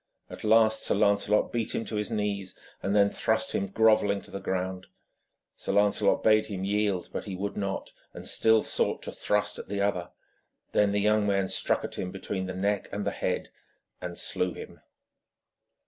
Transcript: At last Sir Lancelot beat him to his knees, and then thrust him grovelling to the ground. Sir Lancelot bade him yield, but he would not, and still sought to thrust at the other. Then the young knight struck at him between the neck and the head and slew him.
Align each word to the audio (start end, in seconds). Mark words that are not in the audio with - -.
At 0.31 0.43
last 0.43 0.83
Sir 0.83 0.95
Lancelot 0.95 1.51
beat 1.51 1.75
him 1.75 1.85
to 1.85 1.95
his 1.97 2.09
knees, 2.09 2.57
and 2.81 2.95
then 2.95 3.11
thrust 3.11 3.51
him 3.53 3.67
grovelling 3.67 4.19
to 4.23 4.31
the 4.31 4.39
ground. 4.39 4.87
Sir 5.55 5.73
Lancelot 5.73 6.23
bade 6.23 6.47
him 6.47 6.63
yield, 6.65 7.09
but 7.13 7.25
he 7.25 7.35
would 7.35 7.55
not, 7.55 7.91
and 8.11 8.27
still 8.27 8.63
sought 8.63 9.03
to 9.03 9.11
thrust 9.11 9.59
at 9.59 9.67
the 9.67 9.79
other. 9.81 10.09
Then 10.71 10.91
the 10.91 11.01
young 11.01 11.27
knight 11.27 11.51
struck 11.51 11.83
at 11.83 11.99
him 11.99 12.09
between 12.09 12.47
the 12.47 12.55
neck 12.55 12.89
and 12.91 13.05
the 13.05 13.11
head 13.11 13.49
and 14.01 14.17
slew 14.17 14.55
him. 14.55 14.79